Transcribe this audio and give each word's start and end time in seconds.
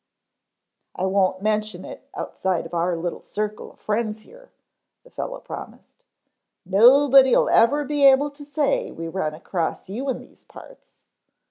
"I 0.95 1.05
won't 1.05 1.43
mention 1.43 1.85
it 1.85 2.09
outside 2.15 2.65
of 2.65 2.73
our 2.73 2.97
little 2.97 3.21
circle 3.21 3.71
of 3.71 3.79
friends 3.79 4.21
here," 4.21 4.49
the 5.03 5.11
fellow 5.11 5.39
promised. 5.39 6.05
"Nobody'll 6.65 7.49
ever 7.49 7.83
be 7.83 8.07
able 8.07 8.31
to 8.31 8.43
say 8.43 8.89
we 8.89 9.07
run 9.07 9.35
across 9.35 9.89
you 9.89 10.09
in 10.09 10.17
these 10.17 10.43
parts. 10.43 10.91